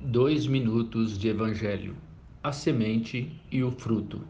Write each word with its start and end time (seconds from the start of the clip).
Dois 0.00 0.46
minutos 0.46 1.18
de 1.18 1.26
Evangelho: 1.26 1.96
a 2.40 2.52
semente 2.52 3.32
e 3.50 3.64
o 3.64 3.72
fruto. 3.72 4.20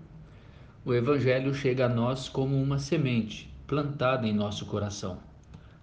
O 0.83 0.95
Evangelho 0.95 1.53
chega 1.53 1.85
a 1.85 1.89
nós 1.91 2.27
como 2.27 2.57
uma 2.57 2.79
semente 2.79 3.53
plantada 3.67 4.27
em 4.27 4.33
nosso 4.33 4.65
coração. 4.65 5.19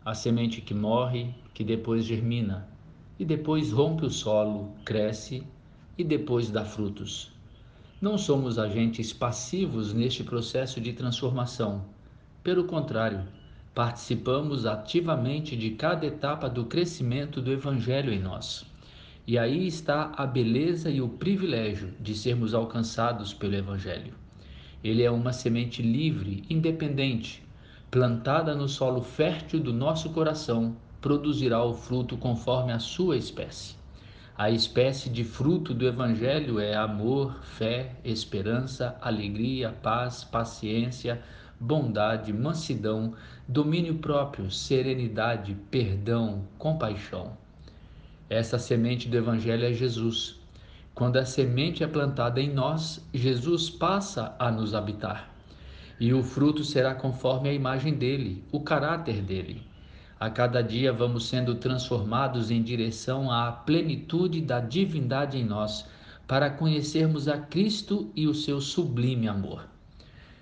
A 0.04 0.16
semente 0.16 0.60
que 0.60 0.74
morre, 0.74 1.30
que 1.54 1.64
depois 1.64 2.04
germina, 2.04 2.68
e 3.20 3.24
depois 3.24 3.72
rompe 3.72 4.04
o 4.06 4.10
solo, 4.10 4.74
cresce 4.84 5.44
e 5.96 6.04
depois 6.04 6.50
dá 6.50 6.66
frutos. 6.66 7.32
Não 8.02 8.18
somos 8.18 8.58
agentes 8.58 9.14
passivos 9.14 9.94
neste 9.94 10.24
processo 10.24 10.82
de 10.82 10.94
transformação. 10.94 11.86
Pelo 12.44 12.64
contrário, 12.64 13.24
participamos 13.76 14.66
ativamente 14.66 15.56
de 15.56 15.70
cada 15.72 16.08
etapa 16.08 16.50
do 16.50 16.66
crescimento 16.66 17.40
do 17.40 17.52
Evangelho 17.52 18.12
em 18.12 18.20
nós. 18.20 18.66
E 19.28 19.40
aí 19.40 19.66
está 19.66 20.12
a 20.16 20.26
beleza 20.28 20.88
e 20.90 21.02
o 21.02 21.10
privilégio 21.10 21.92
de 22.00 22.14
sermos 22.14 22.54
alcançados 22.54 23.34
pelo 23.34 23.56
Evangelho. 23.56 24.14
Ele 24.84 25.02
é 25.02 25.10
uma 25.10 25.34
semente 25.34 25.82
livre, 25.82 26.44
independente, 26.48 27.44
plantada 27.90 28.54
no 28.54 28.70
solo 28.70 29.02
fértil 29.02 29.60
do 29.60 29.74
nosso 29.74 30.12
coração, 30.12 30.76
produzirá 31.02 31.64
o 31.64 31.74
fruto 31.74 32.16
conforme 32.18 32.72
a 32.72 32.78
sua 32.78 33.18
espécie. 33.18 33.76
A 34.38 34.52
espécie 34.52 35.10
de 35.10 35.24
fruto 35.24 35.74
do 35.74 35.88
Evangelho 35.88 36.60
é 36.60 36.76
amor, 36.76 37.40
fé, 37.42 37.96
esperança, 38.04 38.96
alegria, 39.02 39.72
paz, 39.72 40.24
paciência, 40.24 41.20
bondade, 41.60 42.32
mansidão, 42.32 43.14
domínio 43.48 43.96
próprio, 43.96 44.52
serenidade, 44.52 45.56
perdão, 45.72 46.44
compaixão. 46.60 47.38
Essa 48.30 48.58
semente 48.58 49.08
do 49.08 49.18
Evangelho 49.18 49.66
é 49.66 49.74
Jesus. 49.74 50.40
Quando 50.96 51.18
a 51.18 51.26
semente 51.26 51.84
é 51.84 51.88
plantada 51.88 52.42
em 52.42 52.52
nós, 52.52 53.06
Jesus 53.14 53.70
passa 53.70 54.36
a 54.40 54.50
nos 54.50 54.74
habitar. 54.74 55.30
E 56.00 56.14
o 56.14 56.24
fruto 56.24 56.64
será 56.64 56.96
conforme 56.96 57.50
a 57.50 57.54
imagem 57.54 57.94
dele, 57.94 58.44
o 58.52 58.62
caráter 58.62 59.22
dele. 59.22 59.62
A 60.20 60.30
cada 60.30 60.62
dia 60.62 60.92
vamos 60.92 61.28
sendo 61.28 61.56
transformados 61.56 62.50
em 62.50 62.64
direção 62.64 63.30
à 63.30 63.52
plenitude 63.52 64.42
da 64.42 64.60
divindade 64.60 65.38
em 65.38 65.46
nós, 65.46 65.86
para 66.26 66.50
conhecermos 66.50 67.28
a 67.28 67.38
Cristo 67.38 68.10
e 68.16 68.26
o 68.26 68.34
seu 68.34 68.60
sublime 68.60 69.28
amor. 69.28 69.68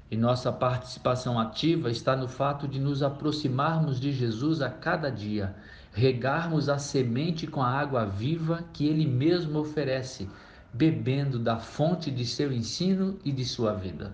E 0.09 0.16
nossa 0.16 0.52
participação 0.52 1.40
ativa 1.40 1.90
está 1.90 2.16
no 2.16 2.28
fato 2.28 2.68
de 2.68 2.80
nos 2.80 3.02
aproximarmos 3.03 4.00
de 4.00 4.12
Jesus 4.12 4.62
a 4.62 4.70
cada 4.70 5.09
dia, 5.09 5.56
regarmos 5.94 6.67
a 6.69 6.77
semente 6.77 7.45
com 7.45 7.61
a 7.61 7.69
água 7.69 8.05
viva 8.05 8.66
que 8.73 8.88
ele 8.88 9.08
mesmo 9.08 9.59
oferece, 9.59 10.27
bebendo 10.73 11.38
da 11.38 11.58
fonte 11.59 12.09
de 12.09 12.25
seu 12.25 12.52
ensino 12.52 13.17
e 13.23 13.31
de 13.31 13.45
sua 13.45 13.73
vida. 13.73 14.13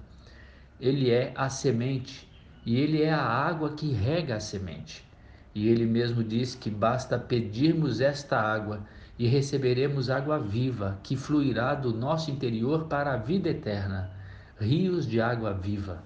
Ele 0.79 1.09
é 1.09 1.31
a 1.35 1.49
semente 1.49 2.29
e 2.65 2.75
ele 2.77 3.01
é 3.01 3.11
a 3.11 3.23
água 3.23 3.71
que 3.71 3.91
rega 3.91 4.35
a 4.35 4.39
semente. 4.39 5.07
E 5.55 5.67
ele 5.67 5.85
mesmo 5.85 6.23
diz 6.23 6.53
que 6.53 6.69
basta 6.69 7.17
pedirmos 7.17 8.01
esta 8.01 8.39
água 8.39 8.85
e 9.17 9.25
receberemos 9.25 10.09
água 10.09 10.37
viva 10.37 10.99
que 11.01 11.15
fluirá 11.15 11.73
do 11.73 11.93
nosso 11.93 12.29
interior 12.29 12.85
para 12.85 13.13
a 13.13 13.17
vida 13.17 13.49
eterna 13.49 14.11
rios 14.59 15.07
de 15.07 15.21
água 15.21 15.53
viva. 15.53 16.03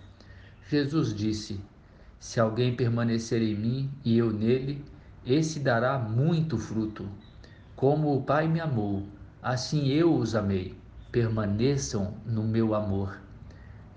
Jesus 0.69 1.13
disse: 1.13 1.59
Se 2.19 2.39
alguém 2.39 2.75
permanecer 2.75 3.41
em 3.41 3.55
mim 3.55 3.91
e 4.05 4.17
eu 4.17 4.31
nele, 4.31 4.83
esse 5.25 5.59
dará 5.59 5.97
muito 5.97 6.57
fruto. 6.57 7.07
Como 7.75 8.16
o 8.16 8.23
Pai 8.23 8.47
me 8.47 8.59
amou, 8.59 9.07
assim 9.41 9.88
eu 9.88 10.15
os 10.15 10.35
amei. 10.35 10.77
Permaneçam 11.11 12.15
no 12.25 12.43
meu 12.43 12.73
amor. 12.73 13.19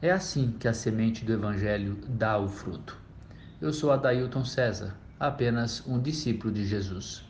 É 0.03 0.11
assim 0.11 0.53
que 0.53 0.69
a 0.69 0.75
semente 0.75 1.25
do 1.25 1.33
Evangelho 1.33 1.99
dá 2.09 2.39
o 2.39 2.49
fruto. 2.49 2.97
Eu 3.61 3.73
sou 3.73 3.91
Adailton 3.91 4.45
César, 4.45 4.95
apenas 5.19 5.83
um 5.87 5.99
discípulo 5.99 6.53
de 6.53 6.67
Jesus. 6.67 7.25